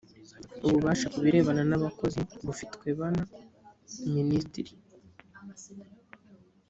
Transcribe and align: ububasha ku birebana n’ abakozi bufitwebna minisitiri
ububasha 0.65 1.05
ku 1.11 1.17
birebana 1.23 1.63
n’ 1.69 1.73
abakozi 1.77 2.19
bufitwebna 2.45 3.23
minisitiri 4.13 4.73